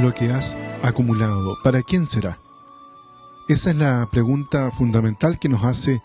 [0.00, 2.38] lo que has acumulado, ¿para quién será?
[3.48, 6.00] Esa es la pregunta fundamental que nos hace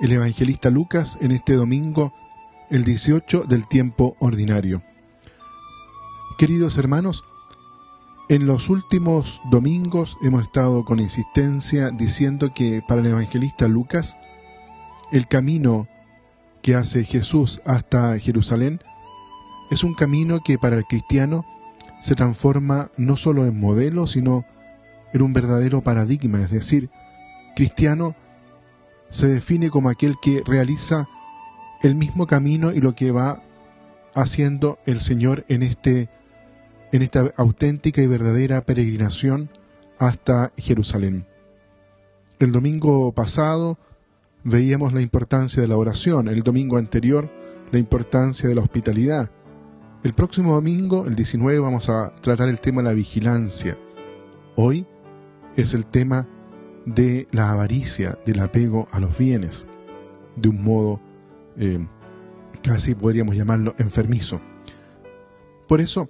[0.00, 2.14] el evangelista Lucas en este domingo,
[2.70, 4.82] el 18 del tiempo ordinario.
[6.38, 7.22] Queridos hermanos,
[8.30, 14.16] en los últimos domingos hemos estado con insistencia diciendo que para el evangelista Lucas,
[15.12, 15.86] el camino
[16.62, 18.80] que hace Jesús hasta Jerusalén
[19.70, 21.44] es un camino que para el cristiano
[22.00, 24.44] se transforma no solo en modelo, sino
[25.12, 26.90] en un verdadero paradigma, es decir,
[27.56, 28.14] cristiano
[29.10, 31.08] se define como aquel que realiza
[31.82, 33.42] el mismo camino y lo que va
[34.14, 36.10] haciendo el Señor en este
[36.90, 39.50] en esta auténtica y verdadera peregrinación
[39.98, 41.26] hasta Jerusalén.
[42.38, 43.78] El domingo pasado
[44.42, 47.30] veíamos la importancia de la oración, el domingo anterior
[47.72, 49.30] la importancia de la hospitalidad.
[50.04, 53.76] El próximo domingo, el 19, vamos a tratar el tema de la vigilancia.
[54.54, 54.86] Hoy
[55.56, 56.28] es el tema
[56.86, 59.66] de la avaricia, del apego a los bienes,
[60.36, 61.00] de un modo
[61.56, 61.84] eh,
[62.62, 64.40] casi podríamos llamarlo enfermizo.
[65.66, 66.08] Por eso,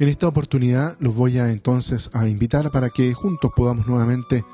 [0.00, 4.44] en esta oportunidad los voy a entonces a invitar para que juntos podamos nuevamente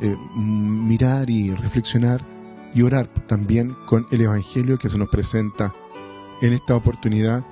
[0.00, 2.22] eh, mirar y reflexionar
[2.74, 5.74] y orar también con el Evangelio que se nos presenta
[6.40, 7.44] en esta oportunidad,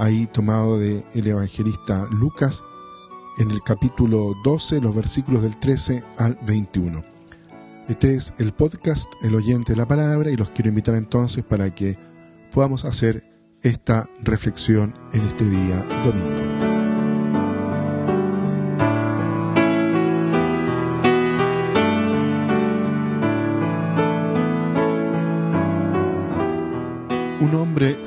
[0.00, 2.64] ahí tomado del el evangelista Lucas,
[3.38, 7.04] en el capítulo 12, los versículos del 13 al 21.
[7.88, 11.74] Este es el podcast El oyente de la palabra y los quiero invitar entonces para
[11.74, 11.98] que
[12.50, 13.24] podamos hacer
[13.62, 16.49] esta reflexión en este día domingo.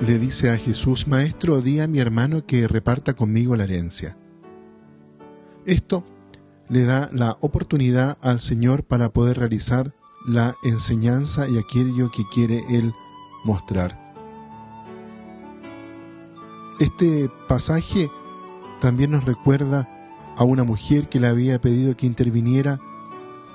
[0.06, 4.18] Le dice a Jesús, Maestro, di a mi hermano que reparta conmigo la herencia.
[5.66, 6.04] Esto
[6.68, 9.94] le da la oportunidad al Señor para poder realizar
[10.26, 12.94] la enseñanza y aquello que quiere Él
[13.46, 13.98] mostrar.
[16.80, 18.10] Este pasaje
[18.82, 19.88] también nos recuerda
[20.36, 22.80] a una mujer que le había pedido que interviniera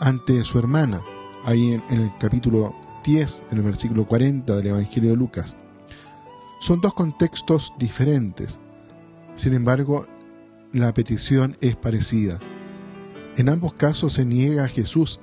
[0.00, 1.02] ante su hermana,
[1.44, 5.56] ahí en, el capítulo 10, en el versículo 40 del Evangelio de Lucas.
[6.58, 8.60] Son dos contextos diferentes.
[9.34, 10.06] Sin embargo,
[10.72, 12.40] la petición es parecida.
[13.36, 15.20] En ambos casos se niega a Jesús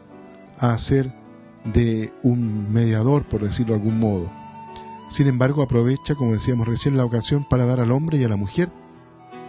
[0.57, 1.13] a hacer
[1.65, 4.31] de un mediador, por decirlo de algún modo.
[5.09, 8.37] Sin embargo, aprovecha, como decíamos recién, la ocasión para dar al hombre y a la
[8.37, 8.69] mujer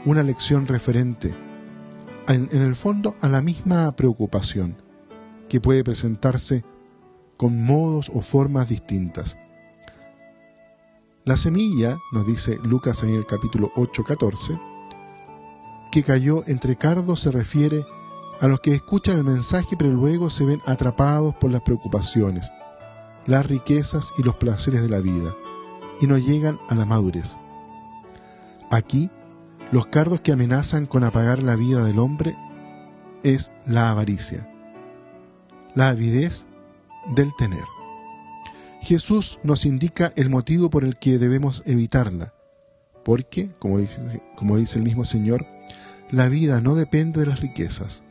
[0.05, 1.35] una lección referente,
[2.29, 4.77] en, en el fondo, a la misma preocupación,
[5.49, 6.65] que puede presentarse
[7.37, 9.39] con modos o formas distintas.
[11.27, 14.61] La semilla, nos dice Lucas en el capítulo 8, 14,
[15.91, 17.85] que cayó entre cardos se refiere
[18.41, 22.53] a los que escuchan el mensaje pero luego se ven atrapados por las preocupaciones,
[23.27, 25.35] las riquezas y los placeres de la vida,
[26.01, 27.37] y no llegan a la madurez.
[28.71, 29.11] Aquí,
[29.73, 32.37] los cardos que amenazan con apagar la vida del hombre
[33.25, 34.49] es la avaricia,
[35.75, 36.47] la avidez
[37.17, 37.65] del tener.
[38.87, 42.35] Jesús nos indica el motivo por el que debemos evitarla,
[43.05, 45.45] porque, como dice, el mismo Señor,
[46.09, 48.05] la vida no depende de las riquezas.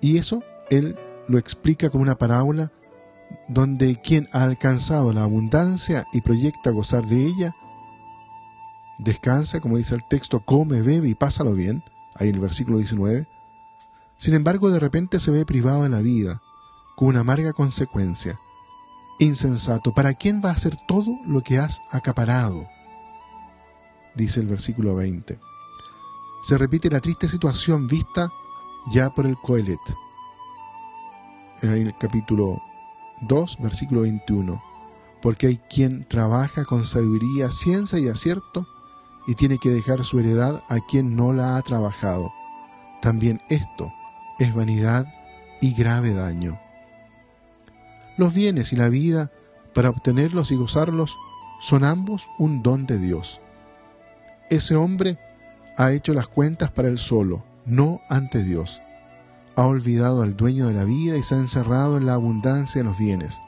[0.00, 2.72] Y eso Él lo explica con una parábola
[3.48, 7.52] donde quien ha alcanzado la abundancia y proyecta gozar de ella,
[8.98, 11.84] descansa, como dice el texto, come, bebe y pásalo bien,
[12.14, 13.28] ahí en el versículo 19,
[14.16, 16.40] sin embargo de repente se ve privado de la vida,
[16.96, 18.38] con una amarga consecuencia,
[19.20, 22.66] Insensato, ¿para quién va a hacer todo lo que has acaparado?
[24.14, 25.38] Dice el versículo 20.
[26.42, 28.30] Se repite la triste situación vista
[28.90, 29.78] ya por el Coelet.
[31.60, 32.62] En el capítulo
[33.20, 34.62] 2, versículo 21.
[35.20, 38.66] Porque hay quien trabaja con sabiduría, ciencia y acierto
[39.26, 42.32] y tiene que dejar su heredad a quien no la ha trabajado.
[43.02, 43.92] También esto
[44.38, 45.12] es vanidad
[45.60, 46.58] y grave daño.
[48.20, 49.32] Los bienes y la vida,
[49.72, 51.16] para obtenerlos y gozarlos,
[51.58, 53.40] son ambos un don de Dios.
[54.50, 55.18] Ese hombre
[55.78, 58.82] ha hecho las cuentas para él solo, no ante Dios.
[59.56, 62.88] Ha olvidado al dueño de la vida y se ha encerrado en la abundancia de
[62.90, 63.40] los bienes.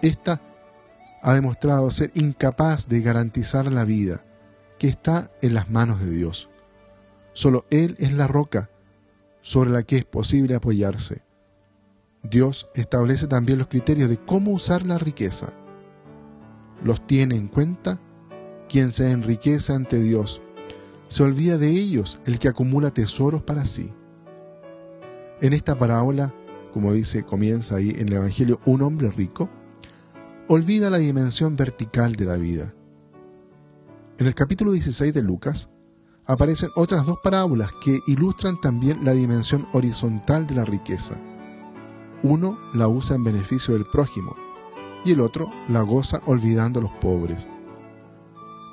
[0.00, 0.40] Esta
[1.20, 4.24] ha demostrado ser incapaz de garantizar la vida,
[4.78, 6.48] que está en las manos de Dios.
[7.34, 8.70] Solo Él es la roca
[9.42, 11.25] sobre la que es posible apoyarse.
[12.22, 15.52] Dios establece también los criterios de cómo usar la riqueza.
[16.82, 18.00] Los tiene en cuenta
[18.68, 20.42] quien se enriquece ante Dios,
[21.08, 23.92] se olvida de ellos el que acumula tesoros para sí.
[25.40, 26.34] En esta parábola,
[26.72, 29.48] como dice, comienza ahí en el Evangelio, un hombre rico
[30.48, 32.74] olvida la dimensión vertical de la vida.
[34.18, 35.70] En el capítulo 16 de Lucas
[36.24, 41.14] aparecen otras dos parábolas que ilustran también la dimensión horizontal de la riqueza.
[42.22, 44.34] Uno la usa en beneficio del prójimo
[45.04, 47.46] y el otro la goza olvidando a los pobres.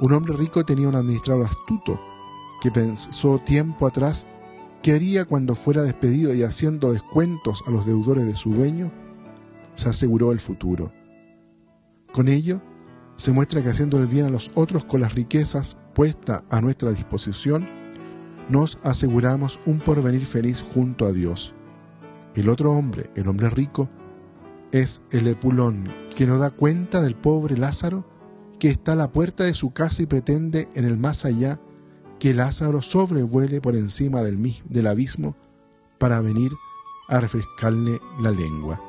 [0.02, 2.00] Un hombre rico tenía un administrador astuto
[2.62, 4.26] que pensó tiempo atrás
[4.82, 8.92] qué haría cuando fuera despedido y haciendo descuentos a los deudores de su dueño,
[9.76, 10.92] se aseguró el futuro.
[12.12, 12.62] Con ello,
[13.16, 16.92] se muestra que haciendo el bien a los otros con las riquezas puestas a nuestra
[16.92, 17.68] disposición,
[18.50, 21.56] nos aseguramos un porvenir feliz junto a Dios.
[22.36, 23.90] El otro hombre, el hombre rico,
[24.72, 28.06] es el epulón que no da cuenta del pobre Lázaro
[28.60, 31.60] que está a la puerta de su casa y pretende en el más allá
[32.18, 35.36] que Lázaro sobrevuele por encima del, del abismo
[36.00, 36.52] para venir
[37.08, 38.82] a refrescarle la lengua.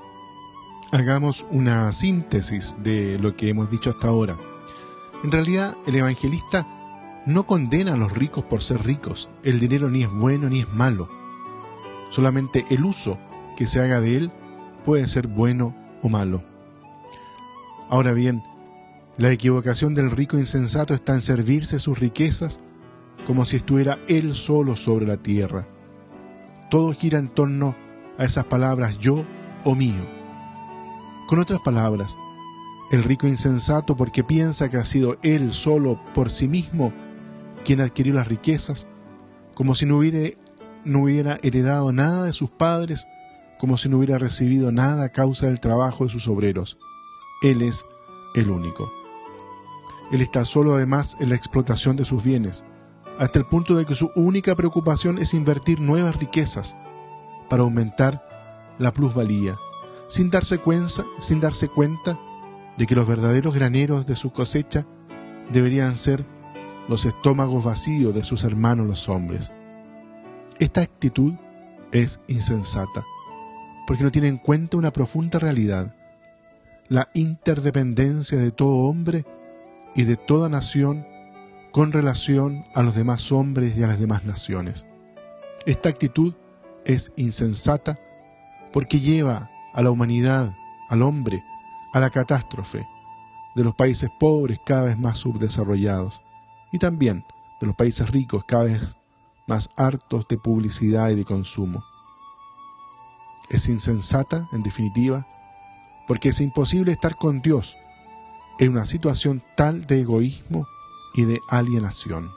[0.93, 4.39] Hagamos una síntesis de lo que hemos dicho hasta ahora.
[5.23, 6.67] En realidad, el evangelista
[7.27, 9.29] no condena a los ricos por ser ricos.
[9.43, 11.09] El dinero ni es bueno ni es malo.
[12.11, 13.19] Solamente el uso
[13.57, 14.31] que se haga de él
[14.85, 16.43] puede ser bueno o malo.
[17.89, 18.43] Ahora bien,
[19.17, 22.61] la equivocación del rico insensato está en servirse sus riquezas
[23.27, 25.67] como si estuviera Él solo sobre la tierra.
[26.71, 27.75] Todo gira en torno
[28.19, 29.25] a esas palabras yo
[29.65, 30.05] o mío.
[31.29, 32.17] Con otras palabras,
[32.91, 36.93] el rico insensato porque piensa que ha sido Él solo por sí mismo
[37.65, 38.87] quien adquirió las riquezas,
[39.55, 40.37] como si no hubiera,
[40.85, 43.07] no hubiera heredado nada de sus padres,
[43.65, 46.77] como si no hubiera recibido nada a causa del trabajo de sus obreros.
[47.41, 47.87] Él es
[48.35, 48.93] el único.
[50.13, 52.63] Él está solo además en la explotación de sus bienes
[53.19, 56.77] hasta el punto de que su única preocupación es invertir nuevas riquezas
[57.49, 58.29] para aumentar
[58.79, 59.57] la plusvalía,
[60.09, 62.19] sin darse, cuenta, sin darse cuenta
[62.77, 64.87] de que los verdaderos graneros de su cosecha
[65.51, 66.27] deberían ser
[66.87, 69.53] los estómagos vacíos de sus hermanos los hombres.
[70.59, 71.33] Esta actitud
[71.93, 73.07] es insensata,
[73.87, 75.95] porque no tiene en cuenta una profunda realidad,
[76.89, 79.25] la interdependencia de todo hombre
[79.95, 81.07] y de toda nación
[81.73, 84.87] con relación a los demás hombres y a las demás naciones.
[85.67, 86.35] Esta actitud
[86.85, 87.99] es insensata
[88.73, 90.55] porque lleva a la humanidad,
[90.89, 91.43] al hombre,
[91.93, 92.87] a la catástrofe
[93.55, 96.23] de los países pobres cada vez más subdesarrollados
[96.73, 97.25] y también
[97.61, 98.97] de los países ricos cada vez
[99.47, 101.85] más hartos de publicidad y de consumo.
[103.49, 105.27] Es insensata, en definitiva,
[106.07, 107.77] porque es imposible estar con Dios
[108.59, 110.67] en una situación tal de egoísmo
[111.15, 112.31] y de alienación.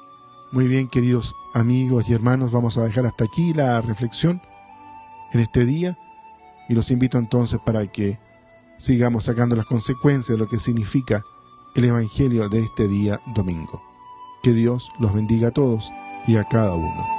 [0.52, 4.42] Muy bien, queridos amigos y hermanos, vamos a dejar hasta aquí la reflexión
[5.34, 5.98] en este día
[6.70, 8.20] y los invito entonces para que
[8.78, 11.24] sigamos sacando las consecuencias de lo que significa
[11.76, 13.82] el Evangelio de este día domingo.
[14.42, 15.92] Que Dios los bendiga a todos
[16.26, 17.17] y a cada uno.